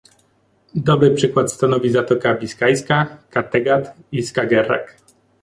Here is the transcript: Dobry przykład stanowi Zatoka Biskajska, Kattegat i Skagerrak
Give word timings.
Dobry 0.75 1.11
przykład 1.11 1.51
stanowi 1.51 1.89
Zatoka 1.91 2.35
Biskajska, 2.35 3.17
Kattegat 3.29 3.93
i 4.11 4.23
Skagerrak 4.23 4.97